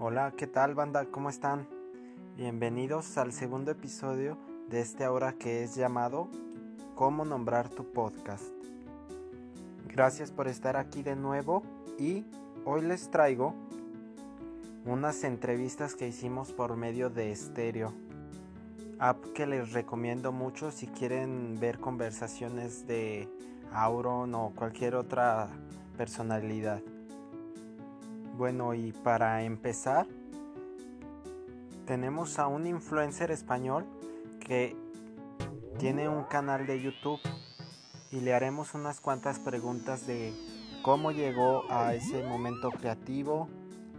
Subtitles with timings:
[0.00, 1.04] Hola, ¿qué tal banda?
[1.04, 1.68] ¿Cómo están?
[2.36, 4.36] Bienvenidos al segundo episodio
[4.68, 6.28] de este ahora que es llamado
[6.96, 8.42] ¿Cómo nombrar tu podcast?
[9.86, 11.62] Gracias por estar aquí de nuevo
[11.96, 12.24] y
[12.64, 13.54] hoy les traigo
[14.84, 17.92] unas entrevistas que hicimos por medio de Stereo,
[18.98, 23.28] app que les recomiendo mucho si quieren ver conversaciones de
[23.72, 25.46] Auron o cualquier otra
[25.96, 26.82] personalidad.
[28.36, 30.08] Bueno, y para empezar,
[31.86, 33.84] tenemos a un influencer español
[34.40, 34.76] que
[35.78, 37.20] tiene un canal de YouTube
[38.10, 40.32] y le haremos unas cuantas preguntas de
[40.82, 43.48] cómo llegó a ese momento creativo,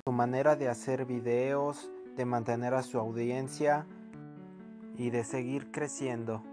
[0.06, 3.86] su manera de hacer videos, de mantener a su audiencia
[4.98, 6.44] y de seguir creciendo.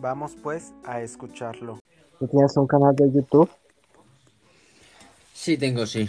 [0.00, 1.78] Vamos pues a escucharlo.
[2.18, 3.50] ¿Tú tienes un canal de YouTube?
[5.32, 6.08] Sí, tengo, sí.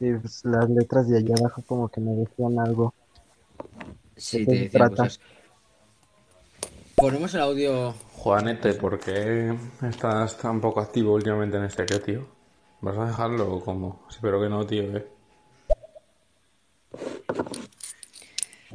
[0.00, 2.94] Sí, pues las letras de allá abajo como que me decían algo.
[4.16, 4.96] Sí, ¿De te qué se decía trata?
[5.02, 5.20] cosas.
[6.96, 7.92] Ponemos el audio.
[8.14, 12.26] Juanete, ¿por qué estás tan poco activo últimamente en este qué, tío?
[12.80, 14.06] ¿Vas a dejarlo o cómo?
[14.08, 15.06] Espero que no, tío, ¿eh?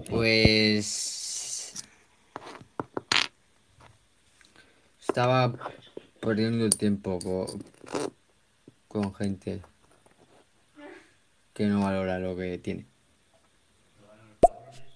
[0.07, 1.73] Pues.
[4.99, 5.53] Estaba
[6.19, 7.47] perdiendo el tiempo co-
[8.87, 9.61] con, gente
[11.55, 12.85] que no valora lo que tiene.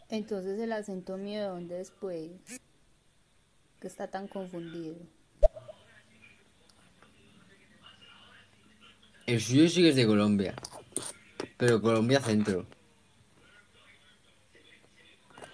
[0.10, 2.32] Entonces el acento mío de dónde después
[3.80, 4.98] que está tan confundido.
[9.26, 10.54] El suyo sí que es de Colombia,
[11.58, 12.66] pero Colombia centro.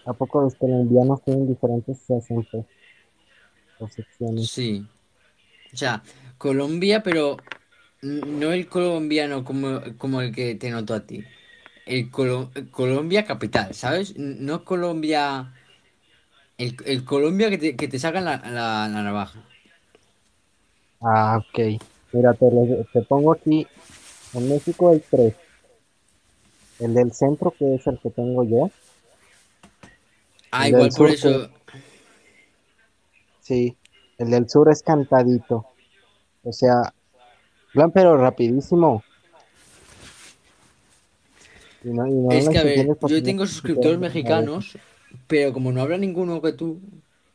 [0.06, 2.66] ¿A poco los colombianos tienen diferentes acentos
[3.80, 4.50] o secciones?
[4.50, 4.88] Sí.
[5.72, 6.02] O sea,
[6.38, 7.38] Colombia, pero
[8.02, 11.24] no el colombiano como, como el que te noto a ti.
[11.86, 14.18] El Colo- Colombia capital, ¿sabes?
[14.18, 15.54] No Colombia.
[16.58, 19.44] El, el Colombia que te, que te sacan la, la, la navaja.
[21.02, 21.80] Ah, ok.
[22.14, 22.46] Mira, te,
[22.92, 23.68] te pongo aquí.
[24.34, 25.34] En México hay tres.
[26.80, 28.70] El del centro, que es el que tengo yo.
[30.52, 31.50] Ah, El igual por sur, eso.
[33.42, 33.78] Sí.
[34.18, 35.66] El del sur es cantadito.
[36.44, 36.94] O sea,
[37.76, 39.04] plan pero rapidísimo.
[41.84, 44.78] Y no, y no Es que, a ver, yo tengo suscriptores mexicanos,
[45.28, 46.80] pero como no habla ninguno que tú,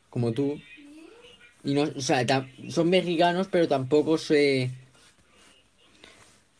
[0.09, 0.59] como tú,
[1.63, 2.25] y no, o sea,
[2.69, 4.71] son mexicanos, pero tampoco sé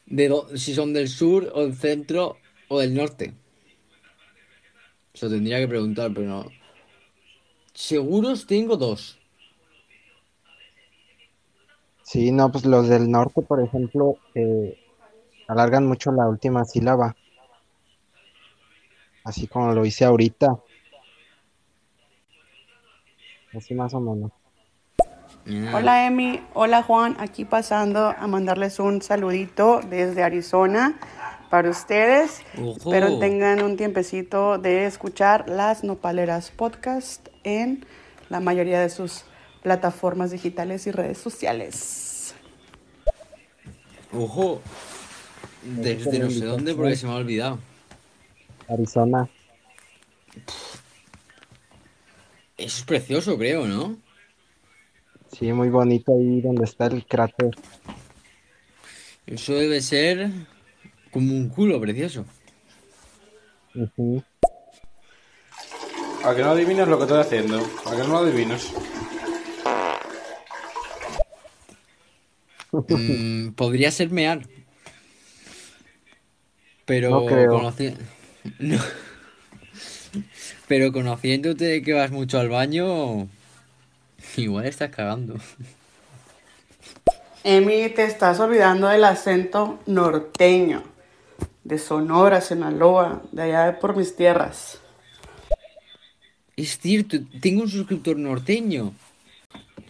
[0.06, 2.38] de si son del sur o del centro
[2.68, 3.34] o del norte.
[5.14, 6.52] Eso tendría que preguntar, pero no.
[7.74, 9.21] Seguros tengo dos.
[12.12, 14.78] Sí, no, pues los del norte, por ejemplo, eh,
[15.48, 17.16] alargan mucho la última sílaba,
[19.24, 20.58] así como lo hice ahorita,
[23.56, 24.30] así más o menos.
[25.74, 31.00] Hola Emi, hola Juan, aquí pasando a mandarles un saludito desde Arizona
[31.50, 32.42] para ustedes.
[32.58, 32.72] Ojo.
[32.76, 37.86] Espero tengan un tiempecito de escuchar las Nopaleras Podcast en
[38.28, 39.24] la mayoría de sus
[39.62, 42.34] plataformas digitales y redes sociales.
[44.14, 44.62] Ojo.
[45.64, 47.60] Desde no sé dónde porque se me ha olvidado.
[48.68, 49.30] Arizona,
[52.58, 53.98] Eso es precioso, creo, ¿no?
[55.32, 57.50] sí, muy bonito ahí donde está el cráter.
[59.26, 60.30] Eso debe ser
[61.10, 62.26] como un culo precioso.
[63.74, 64.24] Ujú.
[66.24, 67.60] ¿A que no adivinas lo que estoy haciendo?
[67.86, 68.72] ¿A que no lo adivinas?
[72.90, 74.48] Mm, podría ser mear.
[76.86, 77.52] Pero No creo.
[77.60, 77.96] conoci-
[78.60, 78.80] No.
[80.68, 83.28] Pero conociéndote de que vas mucho al baño,
[84.38, 85.36] igual estás cagando.
[87.44, 90.84] Emi, te estás olvidando del acento norteño,
[91.64, 94.80] de Sonora, Sinaloa, de allá de por mis tierras.
[96.56, 98.94] Es cierto, tengo un suscriptor norteño.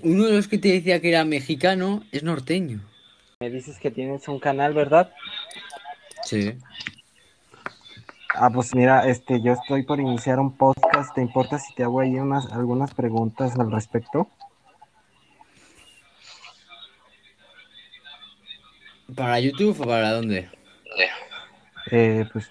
[0.03, 2.81] Uno de los que te decía que era mexicano es norteño.
[3.39, 5.11] Me dices que tienes un canal, ¿verdad?
[6.23, 6.53] Sí.
[8.35, 11.13] Ah, pues mira, este, yo estoy por iniciar un podcast.
[11.13, 14.29] ¿Te importa si te hago ahí unas, algunas preguntas al respecto?
[19.15, 20.49] ¿Para YouTube o para dónde?
[21.91, 22.49] Eh, pues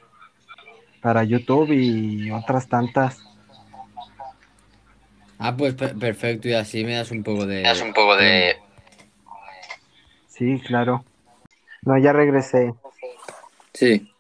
[1.00, 3.29] para YouTube y otras tantas.
[5.42, 7.62] Ah, pues per- perfecto, y así me das un poco de...
[7.62, 8.56] das un poco de...
[10.28, 11.02] Sí, claro.
[11.82, 12.74] No, ya regresé.
[13.72, 14.12] Sí.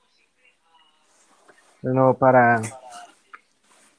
[1.82, 2.62] Bueno, para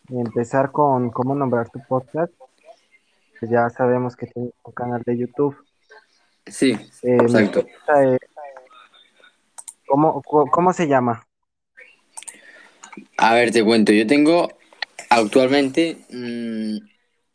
[0.10, 2.34] empezar con cómo nombrar tu podcast,
[3.40, 5.56] pues ya sabemos que tienes un canal de YouTube.
[6.48, 6.72] Sí,
[7.04, 7.66] Eh, exacto.
[9.86, 11.26] ¿cómo, cómo se llama?
[13.18, 13.92] A ver, te cuento.
[13.92, 14.50] Yo tengo
[15.10, 15.98] actualmente.
[16.10, 16.91] mm,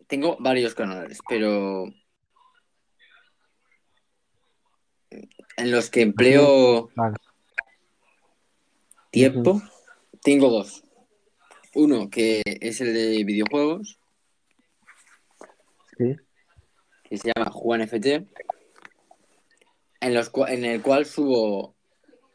[0.06, 1.86] tengo varios canales, pero.
[5.56, 7.16] En los que empleo Vale.
[9.10, 9.62] tiempo,
[10.22, 10.84] tengo dos.
[11.74, 13.98] Uno que es el de videojuegos,
[15.96, 16.14] Sí.
[17.04, 18.26] que se llama Juan FT,
[20.00, 21.74] en, los en el cual subo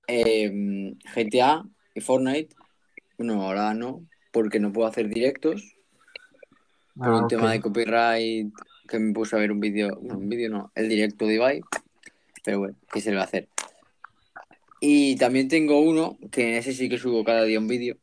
[0.08, 1.64] em, GTA
[1.94, 2.56] y Fortnite.
[3.18, 5.76] Bueno, ahora no, porque no puedo hacer directos
[6.96, 7.30] por Ah, un ok.
[7.30, 8.54] tema de copyright
[8.88, 11.62] que me puse a ver un vídeo, no, un vídeo no, el directo de Ibai,
[12.44, 13.48] pero bueno, ¿qué se le va a hacer?
[14.82, 17.98] Y también tengo uno, que en ese sí que subo cada día un vídeo,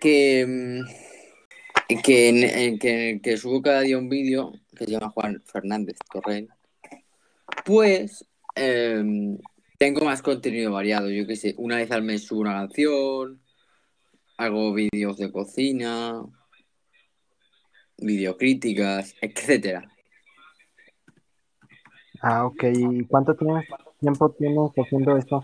[0.00, 5.96] que, mm, que, que, que subo cada día un vídeo que se llama Juan Fernández
[6.12, 6.50] Torrent,
[7.64, 9.38] pues em,
[9.78, 11.10] tengo más contenido variado.
[11.10, 13.40] Yo qué sé, una vez al mes subo una canción,
[14.38, 16.22] hago vídeos de cocina,
[17.98, 19.90] videocríticas, etcétera.
[22.22, 22.64] Ah, ok.
[22.72, 23.66] ¿Y cuánto tienes,
[24.00, 25.42] tiempo tienes haciendo esto?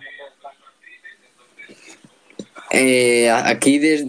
[2.71, 4.07] Eh, aquí, des-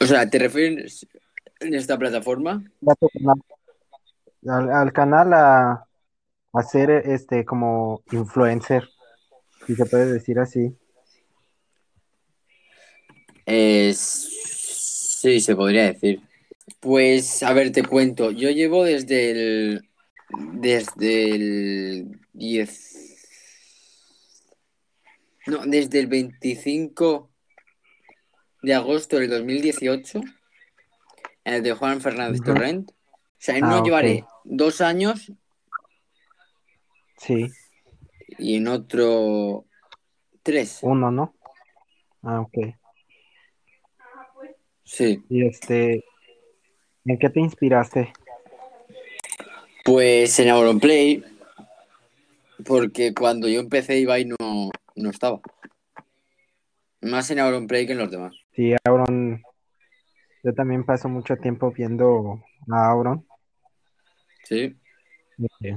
[0.00, 1.06] o sea, ¿te refieres
[1.60, 2.62] en esta plataforma?
[4.46, 5.86] Al canal a,
[6.52, 8.88] a ser este como influencer,
[9.66, 10.74] si se puede decir así.
[13.46, 16.20] Eh, sí, se podría decir.
[16.80, 18.30] Pues, a ver, te cuento.
[18.30, 19.88] Yo llevo desde el.
[20.54, 22.96] Desde el 10.
[25.46, 27.30] No, desde el 25
[28.62, 30.20] de agosto del 2018,
[31.44, 32.42] en el de Juan Fernández.
[32.42, 32.90] Torrent.
[32.90, 32.94] O
[33.38, 33.84] sea, en Ah, uno ok.
[33.84, 35.32] llevaré dos años
[37.16, 37.48] Sí,
[38.38, 39.66] y en otro
[40.42, 40.78] tres.
[40.82, 41.34] uno, ¿no?
[42.22, 42.58] Ah, ok.
[44.92, 45.22] Sí.
[45.28, 46.04] Y este,
[47.04, 48.12] ¿en qué te inspiraste?
[49.84, 51.22] Pues en Auronplay,
[52.66, 55.40] porque cuando yo empecé Ibai no, no estaba.
[57.02, 58.34] Más en Auronplay que en los demás.
[58.54, 59.40] Sí, Auron,
[60.42, 63.24] yo también paso mucho tiempo viendo a Auron.
[64.42, 64.76] Sí.
[65.62, 65.76] eh,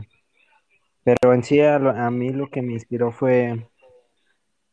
[1.04, 3.68] Pero en sí a, lo- a mí lo que me inspiró fue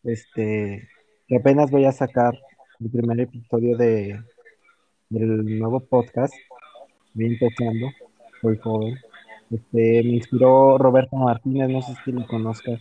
[0.02, 0.88] este
[1.28, 2.34] que apenas voy a sacar
[2.81, 4.19] el primer episodio de
[5.11, 6.33] del nuevo podcast.
[7.15, 7.89] Voy empezando,
[8.41, 8.97] soy joven.
[9.51, 12.81] Este, me inspiró Roberto Martínez, no sé si lo conozcas.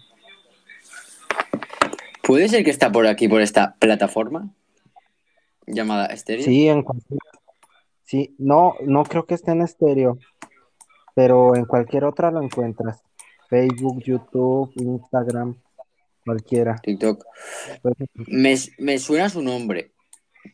[2.22, 4.54] ¿Puede ser que está por aquí, por esta plataforma?
[5.66, 6.46] Llamada Estéreo.
[6.46, 7.20] Sí, en cualquier,
[8.04, 10.20] sí, no, no creo que esté en estéreo,
[11.16, 13.02] pero en cualquier otra lo encuentras.
[13.50, 15.56] Facebook, YouTube, Instagram,
[16.24, 16.76] cualquiera.
[16.76, 17.26] TikTok.
[18.28, 19.92] Me, me suena su nombre,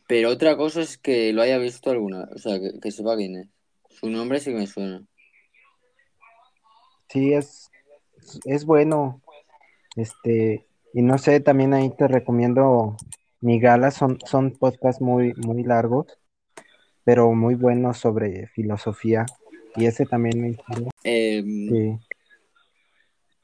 [0.06, 2.28] pero otra cosa es que lo haya visto alguna.
[2.34, 3.48] O sea, que, que sepa quién es.
[3.90, 5.06] Su nombre sí me suena.
[7.08, 7.70] Sí, es,
[8.44, 9.22] es bueno.
[9.96, 12.96] Este, y no sé, también ahí te recomiendo
[13.40, 16.18] Mi Gala, son, son podcasts muy, muy largos,
[17.04, 19.24] pero muy buenos sobre filosofía.
[19.76, 20.88] Y ese también me inspiró.
[21.04, 21.98] Eh, Sí.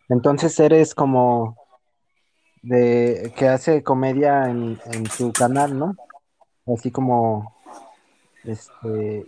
[0.09, 1.57] Entonces eres como
[2.63, 5.97] de que hace comedia en, en su canal, ¿no?
[6.67, 7.55] Así como
[8.45, 9.27] este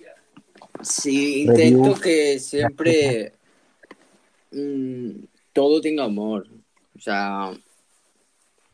[0.82, 1.78] Sí, Review.
[1.78, 3.32] intento que siempre
[4.52, 6.46] mm, todo tenga humor.
[6.96, 7.52] O sea,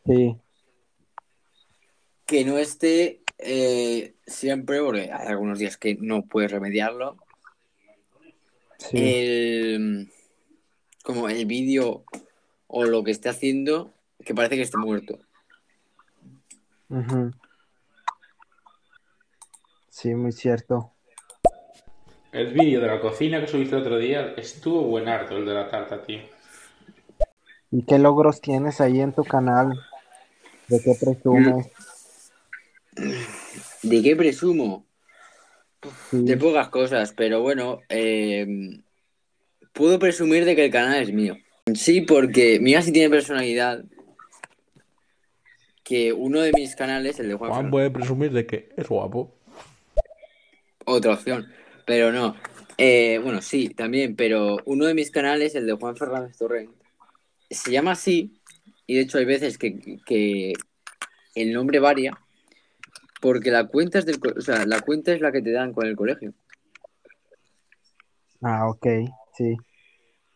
[0.04, 0.36] sí,
[2.26, 7.16] que no esté eh, siempre, porque hay algunos días que no puedes remediarlo.
[8.78, 10.10] sí, El,
[11.02, 12.04] como el vídeo
[12.66, 13.92] o lo que esté haciendo,
[14.24, 15.18] que parece que esté muerto.
[16.90, 17.30] ujú.
[20.00, 20.92] Sí, muy cierto.
[22.32, 25.68] El vídeo de la cocina que subiste el otro día estuvo buenardo, el de la
[25.68, 26.20] tarta, tío.
[27.70, 29.78] ¿Y qué logros tienes ahí en tu canal?
[30.68, 31.70] ¿De qué presumes?
[33.82, 34.86] ¿De qué presumo?
[36.10, 38.80] Sí, De pocas cosas, pero bueno, eh,
[39.74, 41.36] puedo presumir de que el canal es mío.
[41.74, 43.84] Sí, porque mira si tiene personalidad.
[45.82, 49.34] Que uno de mis canales, el de Juan, Juan puede presumir de que es guapo.
[50.90, 51.46] Otra opción,
[51.86, 52.36] pero no.
[52.78, 56.70] Eh, bueno, sí, también, pero uno de mis canales, el de Juan Fernández Torrent,
[57.50, 58.40] se llama así
[58.86, 60.52] y de hecho hay veces que, que
[61.34, 62.18] el nombre varia
[63.20, 65.86] porque la cuenta es del, o sea, la cuenta es la que te dan con
[65.86, 66.32] el colegio.
[68.40, 68.86] Ah, ok,
[69.36, 69.56] sí.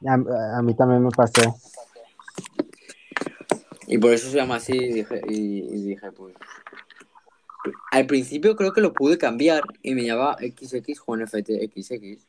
[0.06, 1.56] A, a mí también me pasó.
[3.86, 6.34] Y por eso se llama así y dije, y, y dije, pues.
[7.90, 12.26] Al principio creo que lo pude cambiar y me llamaba XX Juan FTXX.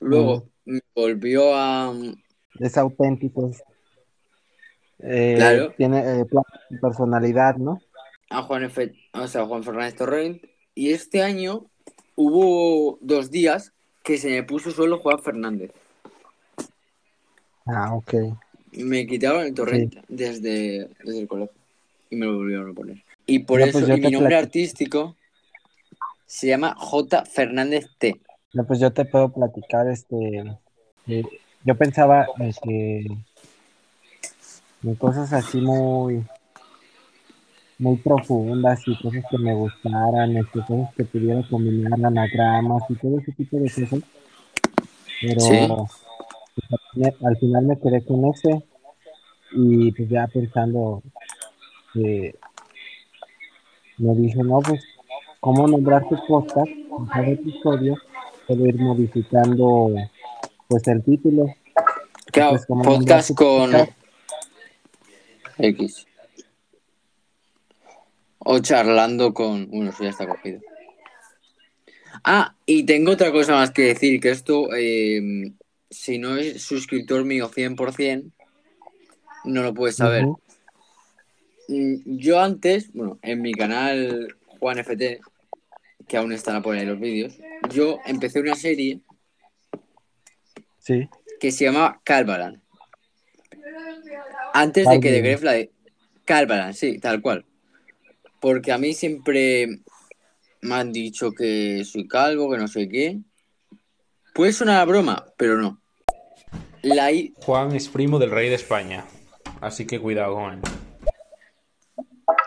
[0.00, 1.94] Luego me volvió a.
[2.58, 3.52] Es auténtico.
[4.98, 5.74] eh, Claro.
[5.76, 6.26] Tiene eh,
[6.80, 7.80] personalidad, ¿no?
[8.32, 10.42] a Juan F, o sea, Juan Fernández Torrent.
[10.74, 11.66] Y este año
[12.16, 15.70] hubo dos días que se me puso solo Juan Fernández.
[17.66, 18.14] Ah, ok.
[18.72, 21.61] Me quitaron el Torrent desde, desde el colegio
[22.12, 23.02] y me lo volvieron a poner.
[23.26, 25.16] Y por No, eso, pues y mi nombre artístico
[26.26, 27.24] se llama J.
[27.24, 28.20] Fernández T.
[28.52, 30.44] No, pues yo te puedo platicar, este,
[31.06, 31.22] eh,
[31.64, 33.06] yo pensaba en que
[34.84, 36.22] en cosas así muy,
[37.78, 43.18] muy profundas y cosas que me gustaran, este, cosas que pudiera combinar anagramas y todo
[43.20, 44.00] ese tipo de cosas,
[45.22, 45.66] pero Sí.
[45.66, 48.62] pues, al final- al final me quedé con ese
[49.54, 51.02] y pues ya pensando
[51.92, 52.34] que
[53.98, 54.82] me dije, no, pues,
[55.40, 56.68] ¿cómo nombrar tu podcast?
[56.68, 57.96] En cada episodio
[58.46, 59.90] puedo ir modificando
[60.68, 61.46] pues el título.
[62.32, 63.92] Claro, Pues, como podcast con podcast.
[65.58, 66.06] X.
[68.38, 69.70] O charlando con.
[69.70, 70.60] Bueno, eso ya está cogido.
[72.24, 75.52] Ah, y tengo otra cosa más que decir, que esto, eh,
[75.90, 78.32] si no es suscriptor mío 100%,
[79.44, 80.24] no lo puedes saber.
[82.04, 85.20] Yo antes, bueno, en mi canal Juan FT,
[86.06, 87.38] que aún estará por ahí los vídeos,
[87.70, 89.00] yo empecé una serie
[90.78, 92.60] Sí, que se llama Calvaran.
[94.52, 95.22] Antes de que de Calvaran.
[95.22, 95.72] Gref la de
[96.24, 97.44] Calvaran, sí, tal cual.
[98.40, 99.80] Porque a mí siempre
[100.60, 103.20] me han dicho que soy calvo, que no sé qué.
[104.34, 105.80] Puede sonar a broma, pero no.
[106.82, 109.04] La Juan es primo del rey de España,
[109.60, 110.60] así que cuidado con él.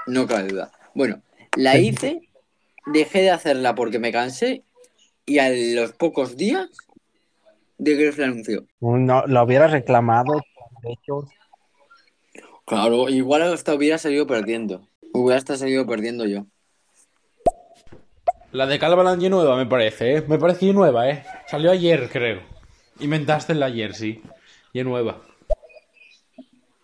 [0.07, 0.71] No cabe duda.
[0.93, 1.21] Bueno,
[1.55, 2.29] la hice,
[2.85, 4.63] dejé de hacerla porque me cansé
[5.25, 6.69] y a los pocos días
[7.77, 8.65] de Gref la anunció.
[8.79, 10.41] no, lo hubiera reclamado,
[10.83, 11.27] de hecho,
[12.65, 14.87] Claro, igual hasta hubiera salido perdiendo.
[15.13, 16.45] Hubiera hasta salido perdiendo yo.
[18.51, 20.23] La de Calvalan y nueva, me parece, ¿eh?
[20.27, 21.23] Me parece y nueva, ¿eh?
[21.47, 22.41] Salió ayer, creo.
[22.99, 24.23] Inventaste la ayer, sí.
[24.73, 25.21] Y nueva.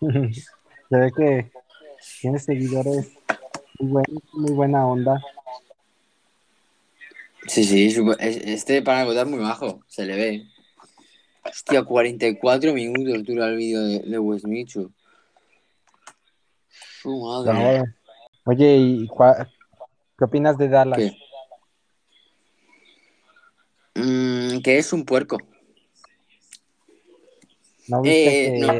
[0.00, 1.50] se ve que
[2.20, 3.12] tiene seguidores
[3.78, 5.22] muy, buen- muy buena onda.
[7.46, 10.46] Sí, sí, este Panacota es muy bajo, se le ve.
[11.44, 14.92] Hostia, 44 minutos dura el vídeo de, de Westmichu.
[17.00, 17.52] Su madre.
[17.78, 17.84] No.
[18.44, 19.08] Oye, ¿y
[20.18, 20.98] qué opinas de Dallas?
[20.98, 21.16] ¿Qué?
[24.00, 25.38] Mm, que es un puerco.
[27.88, 28.78] ¿No viste Eh, que, no.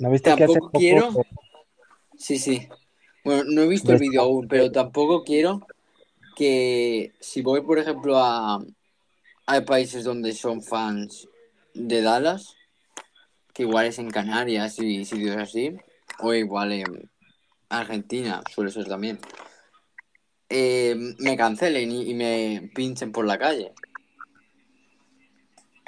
[0.00, 1.08] ¿no viste que hace poco quiero.
[2.20, 2.68] Sí, sí.
[3.24, 5.66] Bueno, no he visto el Des- vídeo aún, pero tampoco quiero
[6.36, 8.62] que si voy, por ejemplo, a,
[9.46, 11.26] a países donde son fans
[11.74, 12.54] de Dallas,
[13.54, 15.74] que igual es en Canarias y sitios así,
[16.20, 17.10] o igual en
[17.70, 19.18] Argentina, suele ser también,
[20.50, 23.72] eh, me cancelen y, y me pinchen por la calle.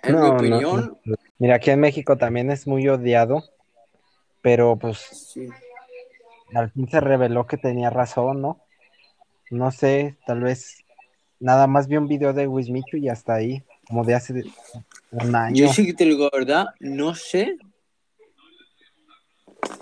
[0.03, 1.17] En mi No, no, opinión, no.
[1.39, 3.45] Mira, aquí en México también es muy odiado,
[4.41, 5.49] pero pues sí.
[6.54, 8.61] Al fin se reveló que tenía razón, ¿no?
[9.50, 10.85] No sé, tal vez
[11.40, 14.44] nada más vi un video de Wismichu y hasta ahí, como de hace
[15.11, 15.66] un año.
[15.66, 17.59] Yo sí que te digo la verdad, no sé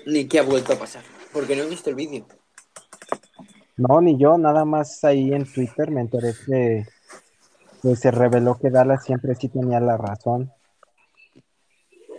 [0.07, 2.27] ni qué ha vuelto a pasar, porque no he visto el vídeo.
[3.77, 6.85] No, ni yo, nada más ahí en Twitter me enteré que,
[7.83, 10.53] que se reveló que Dallas siempre sí tenía la razón.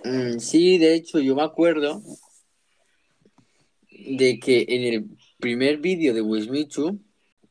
[0.04, 2.02] Mm, sí, de hecho, yo me acuerdo
[4.06, 5.06] de que en el
[5.40, 7.00] primer vídeo de Wismichu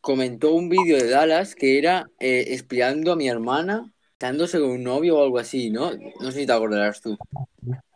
[0.00, 4.84] comentó un vídeo de Dallas que era eh, espiando a mi hermana, dándose con un
[4.84, 5.92] novio o algo así, ¿no?
[6.20, 7.18] No sé si te acordarás tú.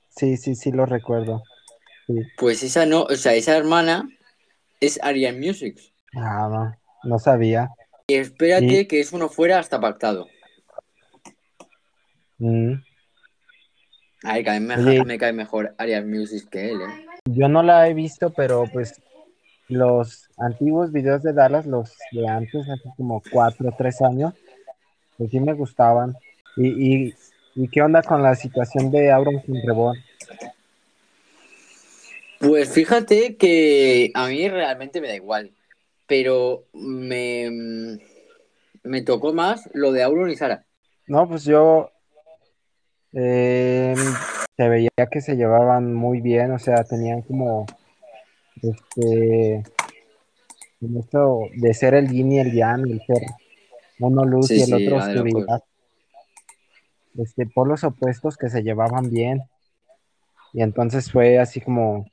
[0.08, 1.42] Sí, sí, sí lo recuerdo.
[2.06, 2.14] Sí.
[2.36, 4.08] Pues esa no, o sea, esa hermana
[4.80, 5.78] es Ariane Music.
[6.14, 7.70] Ah, no, no sabía.
[8.06, 10.26] Y espérate que eso no fuera hasta pactado.
[12.38, 12.74] Mm.
[14.24, 14.66] A ver, que a mí
[15.04, 17.03] me, cae mejor Ariane Music que él, ¿eh?
[17.26, 19.00] Yo no la he visto, pero pues
[19.68, 24.34] los antiguos videos de Dallas, los de antes, hace como cuatro o tres años,
[25.16, 26.14] pues sí me gustaban.
[26.56, 27.14] ¿Y, y,
[27.54, 29.98] y qué onda con la situación de Auron sin Reborn?
[32.40, 35.52] Pues fíjate que a mí realmente me da igual,
[36.06, 37.98] pero me,
[38.82, 40.66] me tocó más lo de Auron y Sara.
[41.06, 41.90] No, pues yo
[43.14, 43.94] eh,
[44.56, 47.66] se veía que se llevaban muy bien, o sea, tenían como
[48.62, 49.62] este
[50.98, 53.22] esto de ser el yin y el yang, el ser
[54.00, 55.08] uno luz Sí, y el sí, otro locos.
[55.08, 55.62] oscuridad.
[57.18, 59.42] Este, polos opuestos que se llevaban bien.
[60.52, 62.06] Y entonces fue así como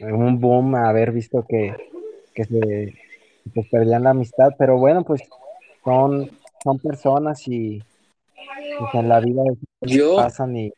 [0.00, 1.74] un boom haber visto que,
[2.34, 2.94] que se
[3.54, 5.22] pues, perdían la amistad, pero bueno, pues
[5.84, 6.30] son,
[6.62, 7.82] son personas y
[8.78, 9.42] pues, en la vida
[9.82, 10.72] Yo, pasan y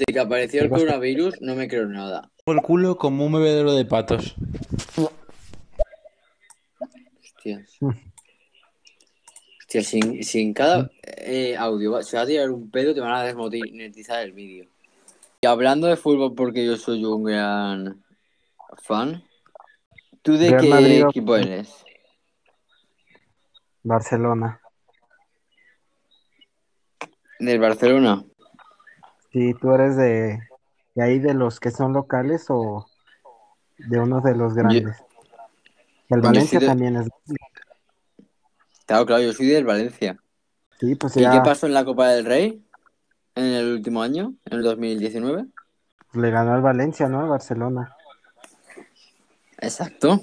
[0.00, 2.30] desde que apareció el coronavirus, no me creo nada.
[2.44, 4.34] Por el culo como un bebedero de patos.
[7.22, 7.78] Hostias.
[9.60, 13.22] Hostia, sin, sin cada eh, audio se va a tirar un pedo, te van a
[13.24, 14.66] desmonetizar el vídeo.
[15.42, 18.02] Y hablando de fútbol, porque yo soy un gran
[18.82, 19.22] fan,
[20.22, 21.84] ¿tú de Real qué Madrid o- equipo eres?
[23.82, 24.60] Barcelona.
[27.38, 28.24] ¿Del Barcelona?
[29.32, 30.40] Si tú eres de,
[30.94, 32.86] de ahí de los que son locales o
[33.78, 34.96] de uno de los grandes.
[36.08, 37.08] El Valencia de- también es.
[38.86, 40.18] Claro, claro, yo soy del Valencia.
[40.80, 42.64] Sí, pues ¿Y ya qué pasó en la Copa del Rey?
[43.36, 45.46] En el último año, en el 2019.
[46.14, 47.20] le ganó al Valencia, ¿no?
[47.20, 47.94] Al Barcelona.
[49.58, 50.20] Exacto.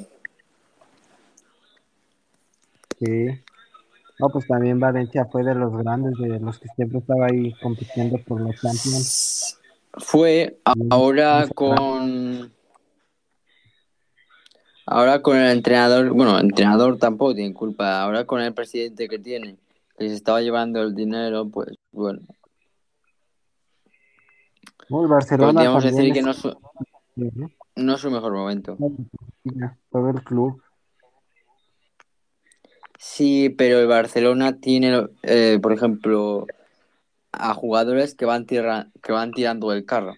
[3.00, 3.42] Sí.
[4.20, 8.18] No, pues también Valencia fue de los grandes, de los que siempre estaba ahí compitiendo
[8.20, 9.60] por los Champions.
[9.94, 12.52] Fue Sí, ahora con.
[14.86, 16.10] Ahora con el entrenador.
[16.14, 18.02] Bueno, entrenador tampoco tiene culpa.
[18.02, 19.58] Ahora con el presidente que tiene,
[19.98, 22.22] que se estaba llevando el dinero, pues bueno.
[24.90, 26.58] No, el Barcelona Podríamos decir que no es, su,
[27.16, 27.52] ¿no?
[27.76, 28.78] no es su mejor momento.
[29.92, 30.62] todo el club.
[32.98, 36.48] Sí, pero el Barcelona tiene, eh, por ejemplo,
[37.32, 40.16] a jugadores que van, tierra, que van tirando el carro.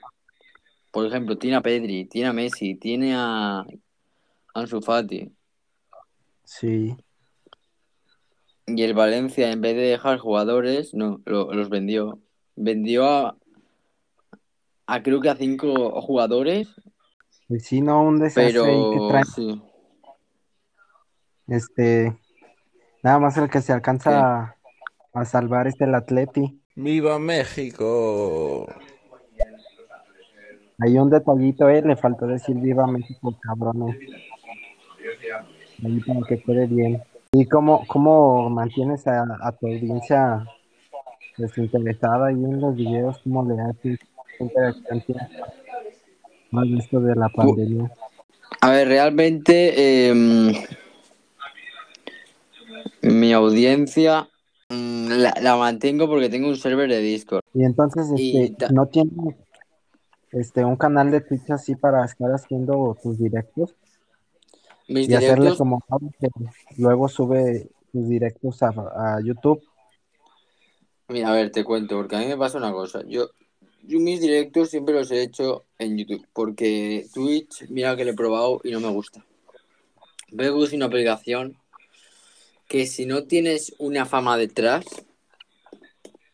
[0.91, 3.65] Por ejemplo, tiene a Pedri, tiene a Messi, tiene a
[4.53, 5.31] Ansu Fati.
[6.45, 6.95] Sí.
[8.65, 12.19] Y el Valencia, en vez de dejar jugadores, no, lo- los vendió.
[12.55, 13.37] Vendió a,
[14.87, 16.69] a creo que a cinco jugadores,
[17.59, 18.51] sí, no, un desastre
[18.91, 19.61] que sí.
[21.47, 22.19] Este,
[23.03, 24.55] nada más el que se alcanza a,
[25.13, 26.61] a salvar es el Atleti.
[26.75, 28.67] ¡Viva México!
[30.81, 33.97] Hay un detallito, eh, le faltó decir viva México, cabrones.
[35.83, 37.03] Ahí para que quede bien.
[37.33, 40.45] ¿Y cómo, cómo mantienes a, a tu audiencia
[41.37, 43.19] desinteresada ahí en los videos?
[43.23, 43.99] ¿Cómo le haces?
[44.37, 45.29] ¿Qué interacción tienes?
[46.51, 47.91] Más esto de la pandemia.
[48.61, 50.53] A ver, realmente em,
[53.01, 54.29] mi audiencia
[54.69, 57.43] mm, la, la mantengo porque tengo un server de Discord.
[57.53, 59.35] Y entonces, este, ¿no tienes
[60.31, 63.75] este, un canal de Twitch así para estar haciendo tus directos?
[64.87, 65.83] Mis y hacerle como
[66.19, 66.29] que
[66.77, 69.61] luego sube sus directos a, a YouTube.
[71.07, 73.03] mira, a ver, te cuento, porque a mí me pasa una cosa.
[73.07, 73.29] Yo,
[73.83, 78.15] yo mis directos siempre los he hecho en YouTube, porque Twitch, mira que lo he
[78.15, 79.23] probado y no me gusta.
[80.31, 81.58] Veo que es una aplicación
[82.69, 84.85] que si no tienes una fama detrás,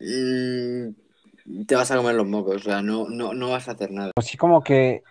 [0.01, 3.91] mm, te vas a comer los mocos, o sea, no, no, no vas a hacer
[3.91, 4.11] nada.
[4.17, 5.01] Así como que,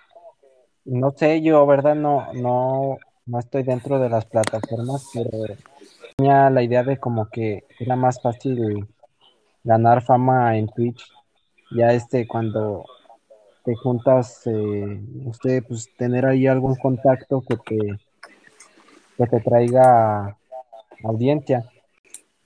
[0.84, 1.94] no sé, yo, ¿verdad?
[1.94, 5.30] No, no, no estoy dentro de las plataformas, pero
[6.14, 8.86] tenía la idea de como que era más fácil
[9.64, 11.10] ganar fama en Twitch.
[11.74, 12.84] Ya este, cuando
[13.64, 17.98] te juntas, eh, no sé, pues tener ahí algún contacto que te,
[19.16, 20.36] que te traiga
[21.04, 21.70] audiencia.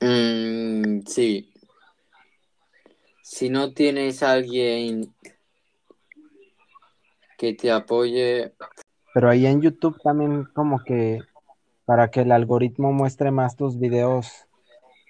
[0.01, 1.53] Mm, sí.
[3.23, 5.15] Si no tienes a alguien
[7.37, 8.53] que te apoye,
[9.15, 11.21] Pero ahí en YouTube también como que
[11.85, 14.47] para que el algoritmo muestre más tus videos,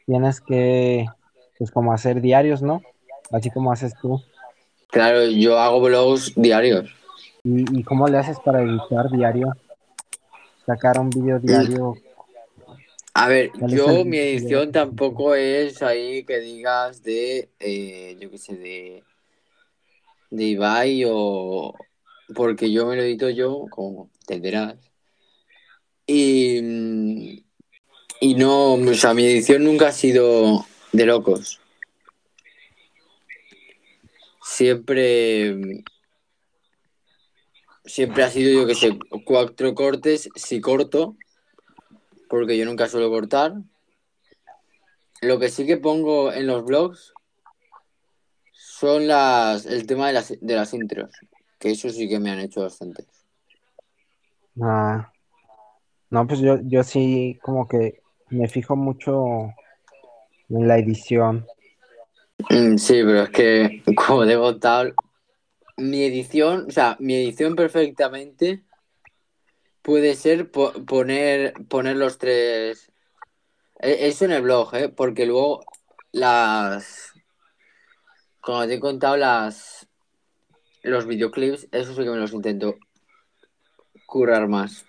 [0.07, 1.07] tienes que,
[1.59, 2.83] pues como hacer diarios, ¿no?
[3.33, 4.23] Así como haces tú.
[4.91, 6.89] claro, yo hago vlogs diarios.
[7.45, 9.53] ¿Y, y cómo le haces para editar diario?
[10.67, 11.95] Sacar un video diario.
[13.21, 18.31] A ver, ¿Cuál es yo mi edición tampoco es ahí que digas de, eh, yo
[18.31, 19.03] qué sé, de,
[20.31, 21.75] de Ibai o...
[22.33, 24.77] Porque yo me lo edito yo, como entenderás.
[26.07, 27.45] Y,
[28.21, 31.59] y no, o sea, mi edición nunca ha sido de locos.
[34.45, 35.83] Siempre,
[37.85, 41.17] siempre ha sido, yo que sé, cuatro cortes si corto,
[42.29, 43.55] porque yo nunca suelo cortar.
[45.21, 47.13] Lo que sí que pongo en los blogs
[48.53, 51.11] son las el tema de las, de las intros,
[51.59, 53.05] que eso sí que me han hecho bastante.
[54.61, 55.13] Ah,
[56.11, 59.53] no, pues yo, yo sí como que me fijo mucho
[60.49, 61.47] en la edición.
[62.51, 64.95] Mm, Sí, pero es que como debo tal,
[65.77, 68.63] mi edición, o sea, mi edición perfectamente
[69.89, 72.93] puede ser po- poner, poner los tres.
[73.81, 74.91] e- Eso en el blog, ¿eh?
[74.91, 75.65] Porque luego
[76.13, 77.15] las.
[78.43, 79.89] Como te he contado, las.
[80.83, 82.77] Los videoclips, eso sí que me los intento
[84.05, 84.85] currar más.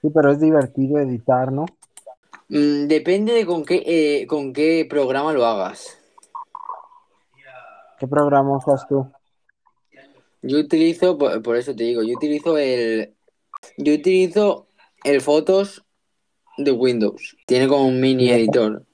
[0.00, 1.66] Sí, pero es divertido editar, ¿no?
[2.48, 5.98] Mm, depende de con qué, eh, con qué programa lo hagas.
[7.98, 9.12] ¿Qué programa usas tú?
[10.40, 13.14] Yo utilizo, por, por eso te digo, yo utilizo el.
[13.76, 14.68] Yo utilizo
[15.04, 15.84] el Photos
[16.56, 17.36] de Windows.
[17.46, 18.84] Tiene como un mini editor.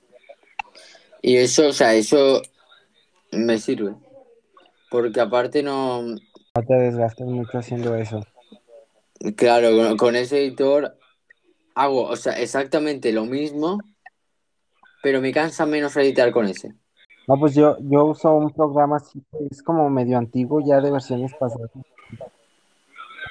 [1.22, 2.42] Y eso, o sea, eso
[3.33, 3.94] me sirve.
[4.90, 6.03] Porque aparte no.
[6.03, 8.20] No te desgastes mucho haciendo eso.
[9.37, 10.98] Claro, con, con ese editor
[11.74, 13.79] hago, o sea, exactamente lo mismo,
[15.03, 16.74] pero me cansa menos editar con ese.
[17.27, 20.90] No, pues yo, yo uso un programa así que es como medio antiguo ya de
[20.90, 21.70] versiones pasadas.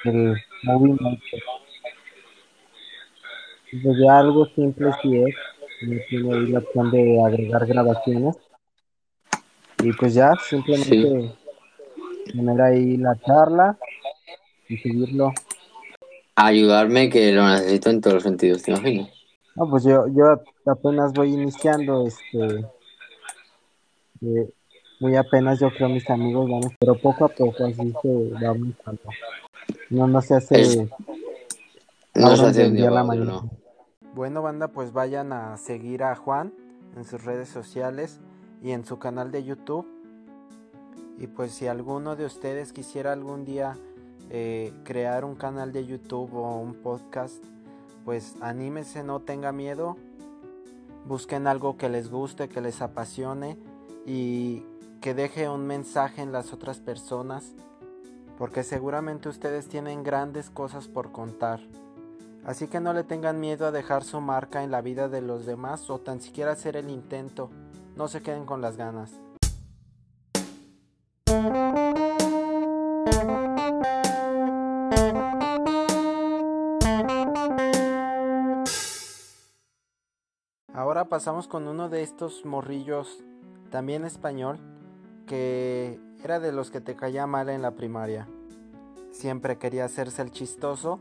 [0.04, 1.42] El Movie Maker.
[3.72, 5.34] Ya algo simple sí es.
[5.82, 8.36] no Tiene ahí la opción de agregar grabaciones.
[9.82, 11.34] Y pues ya simplemente
[12.34, 13.78] poner ahí la charla
[14.68, 15.32] y subirlo.
[16.36, 19.10] Ayudarme que lo necesito en todos los sentidos, ¿te imaginas?
[19.54, 22.66] No, pues yo, yo apenas voy iniciando, este,
[24.22, 24.50] eh,
[24.98, 29.02] muy apenas yo creo mis amigos vamos, pero poco a poco así se va aumentando.
[29.90, 30.78] No, no se hace Es-
[32.14, 33.32] No se hace día la mañana.
[33.42, 33.50] no.
[34.14, 36.52] Bueno, banda, pues vayan a seguir a Juan
[36.96, 38.20] en sus redes sociales
[38.62, 39.86] y en su canal de YouTube.
[41.18, 43.76] Y pues si alguno de ustedes quisiera algún día
[44.30, 47.42] eh, crear un canal de YouTube o un podcast,
[48.04, 49.96] pues anímese, no tenga miedo.
[51.06, 53.58] Busquen algo que les guste, que les apasione
[54.06, 54.62] y
[55.00, 57.52] que deje un mensaje en las otras personas.
[58.38, 61.60] Porque seguramente ustedes tienen grandes cosas por contar.
[62.44, 65.46] Así que no le tengan miedo a dejar su marca en la vida de los
[65.46, 67.50] demás o tan siquiera hacer el intento.
[67.96, 69.12] No se queden con las ganas.
[80.74, 83.22] Ahora pasamos con uno de estos morrillos,
[83.70, 84.58] también español,
[85.26, 88.26] que era de los que te caía mal en la primaria.
[89.12, 90.98] Siempre quería hacerse el chistoso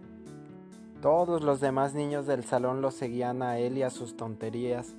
[1.04, 4.96] todos los demás niños del salón lo seguían a él y a sus tonterías.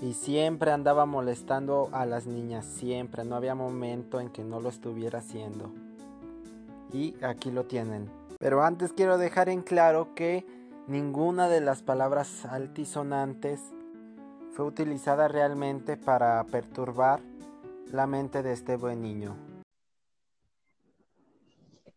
[0.00, 4.68] Y siempre andaba molestando a las niñas, siempre, no había momento en que no lo
[4.68, 5.70] estuviera haciendo.
[6.92, 8.10] Y aquí lo tienen.
[8.40, 10.44] Pero antes quiero dejar en claro que
[10.88, 13.60] ninguna de las palabras altisonantes
[14.56, 17.20] fue utilizada realmente para perturbar
[17.92, 19.36] la mente de este buen niño.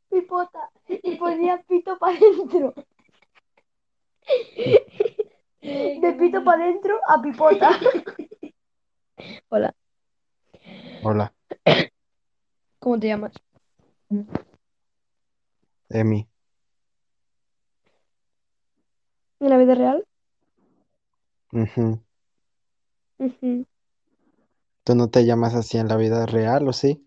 [0.09, 0.69] Pipota.
[0.87, 2.73] Y ponía pito para adentro.
[5.61, 7.71] De pito para adentro a pipota.
[9.49, 9.73] Hola,
[11.03, 11.33] Hola,
[12.79, 13.33] ¿cómo te llamas?
[15.89, 16.27] Emi.
[19.39, 20.05] ¿En la vida real?
[21.53, 22.03] Ujú.
[23.19, 23.65] Ujú.
[24.85, 27.05] ¿Tú no te llamas así en la vida real o sí?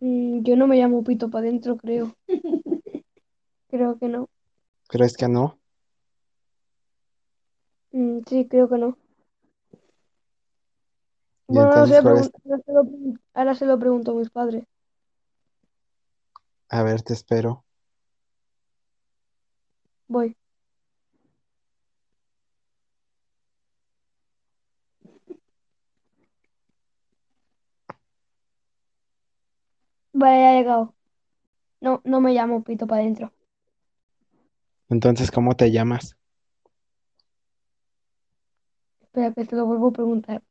[0.00, 2.14] Mm, Yo no me llamo pito para adentro, creo.
[3.70, 4.28] Creo que no.
[4.88, 5.60] ¿Crees que no?
[7.92, 8.96] Mm, Sí, creo que no.
[11.50, 12.30] Y Bueno, no entonces, sé, ¿cuál es?
[12.30, 14.64] pregun- ahora se lo, pregun- ahora se lo pregunto a mis padres.
[16.68, 17.64] A ver, te espero.
[20.08, 20.36] Voy.
[30.34, 30.94] Ya he llegado.
[31.80, 33.32] No, no me llamo pito para adentro.
[34.88, 36.16] Entonces, ¿cómo te llamas?
[39.00, 40.42] Espera que te lo vuelvo a preguntar.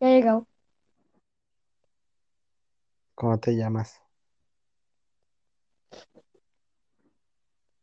[0.00, 0.46] Ya he llegado.
[3.14, 4.00] ¿Cómo te llamas?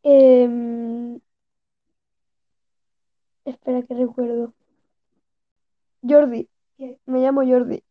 [0.04, 1.20] Em,
[3.46, 4.54] espera que recuerdo.
[6.02, 6.50] Jordi.
[7.06, 7.84] Me llamo Jordi.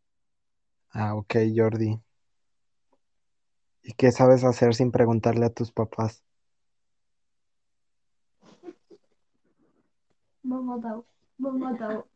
[0.95, 2.01] Ah, ok, Jordi.
[3.83, 6.23] ¿Y qué sabes hacer sin preguntarle a tus papás?
[10.43, 11.05] Me ha matado.
[11.39, 12.09] Me ha matado.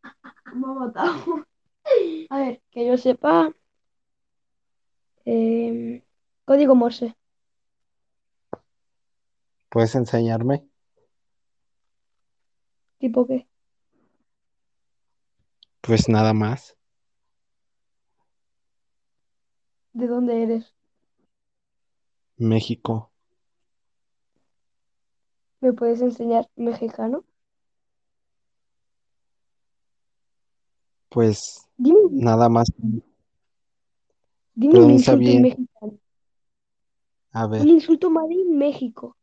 [0.54, 1.46] Me ha matado.
[2.30, 3.52] A ver, que yo sepa.
[5.24, 6.02] em,
[6.44, 7.14] código Morse.
[9.68, 10.64] ¿Puedes enseñarme?
[12.98, 13.46] ¿Tipo qué?
[15.80, 16.76] Pues nada más.
[19.92, 20.75] ¿De dónde eres?
[22.38, 23.10] México.
[25.60, 27.26] ¿Me puedes enseñar mexicano?
[31.08, 32.68] Pues Dime, nada más.
[34.56, 35.40] dime un insulto bien.
[35.40, 35.98] mexicano.
[37.32, 39.16] A ver, Un insulto en México.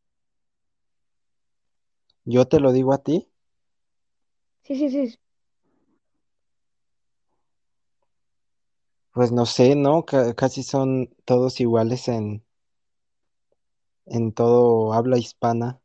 [2.26, 3.30] ¿yo te lo digo a ti?
[4.64, 5.18] Sí, sí, sí.
[9.12, 10.06] Pues no sé, ¿no?
[10.06, 12.43] Ca- casi son todos iguales en,
[14.06, 15.80] en todo habla hispana.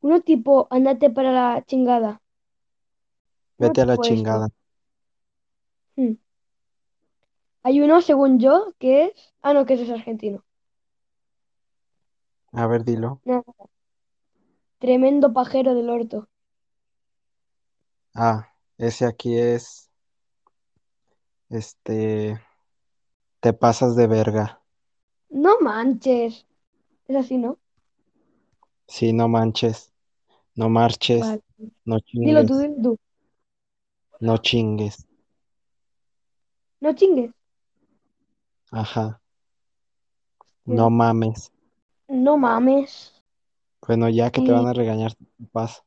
[0.00, 2.20] Uno tipo, andate para la chingada.
[3.58, 4.48] Uno Vete a la tipo chingada.
[5.96, 6.14] Hmm.
[7.62, 9.34] Hay uno, según yo, que es.
[9.40, 10.44] Ah, no, que ese es argentino.
[12.52, 13.20] A ver, dilo.
[13.24, 13.42] Nada.
[14.78, 16.28] Tremendo pajero del orto.
[18.14, 19.90] Ah, ese aquí es,
[21.48, 22.40] este,
[23.40, 24.63] te pasas de verga.
[25.34, 26.46] No manches.
[27.08, 27.58] Es así, ¿no?
[28.86, 29.92] Sí, no manches,
[30.54, 31.42] no marches, Vale.
[31.84, 32.98] no Dilo tú, chingues, dilo tú.
[34.20, 35.06] no chingues.
[36.80, 37.30] No chingues.
[38.70, 39.20] Ajá,
[40.66, 40.72] Sí.
[40.72, 41.52] no mames.
[42.08, 43.12] No mames.
[43.86, 45.12] Bueno, ya que te van a regañar
[45.52, 45.82] papás.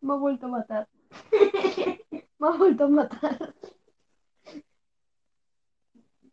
[0.00, 0.88] me ha vuelto a matar.
[2.38, 3.54] Me ha vuelto a matar.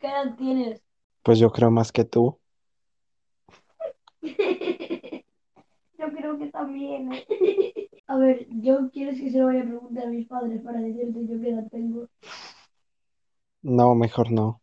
[0.02, 0.82] ¿Qué edad tienes?
[1.24, 2.40] Pues yo creo más que tú.
[5.98, 7.14] Yo creo que también.
[7.14, 7.26] ¿eh?
[8.08, 11.26] A ver, yo quieres que se lo vaya a preguntar a mis padres para decirte
[11.28, 12.10] yo qué edad tengo.
[13.62, 14.62] No, mejor no.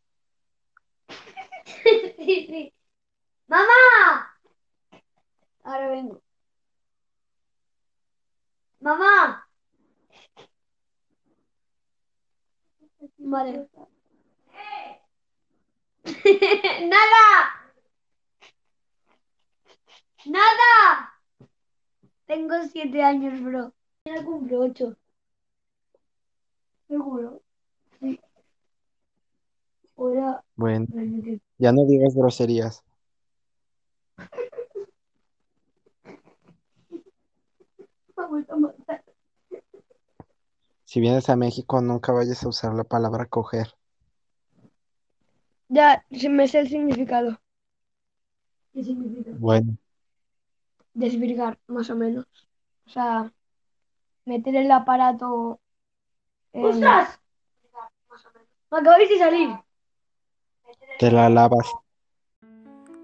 [2.18, 2.72] Sí, sí.
[3.48, 4.34] ¡Mamá!
[5.62, 6.20] Ahora vengo.
[8.80, 9.46] ¡Mamá!
[13.18, 13.68] Vale.
[16.88, 17.28] ¡Nada!
[20.24, 21.12] ¡Nada!
[22.26, 23.72] Tengo siete años, bro.
[24.04, 24.96] Ya cumplo ocho.
[26.88, 27.42] Seguro.
[28.00, 28.18] Sí.
[29.96, 30.42] Ahora.
[30.56, 30.86] Bueno,
[31.58, 32.82] ya no digas groserías.
[38.16, 39.04] A matar.
[40.84, 43.77] Si vienes a México, nunca vayas a usar la palabra coger.
[45.68, 47.38] Ya, me sé el significado.
[48.72, 49.30] ¿Qué significa?
[49.38, 49.76] Bueno,
[50.94, 52.26] Desvirgar, más o menos.
[52.86, 53.32] O sea,
[54.24, 55.60] meter el aparato
[56.52, 56.64] en...
[56.64, 57.20] ¡Ostras!
[58.70, 59.50] Me acabáis de salir.
[60.98, 61.66] te la lavas.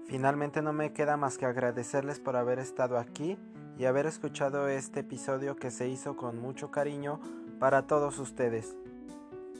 [0.07, 3.37] Finalmente no me queda más que agradecerles por haber estado aquí
[3.77, 7.19] y haber escuchado este episodio que se hizo con mucho cariño
[7.59, 8.75] para todos ustedes.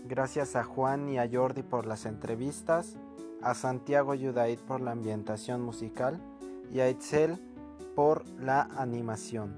[0.07, 2.95] Gracias a Juan y a Jordi por las entrevistas,
[3.41, 6.21] a Santiago Yudaid por la ambientación musical
[6.71, 7.39] y a Itzel
[7.95, 9.55] por la animación.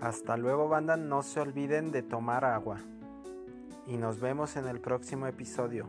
[0.00, 2.78] Hasta luego banda, no se olviden de tomar agua.
[3.88, 5.88] Y nos vemos en el próximo episodio.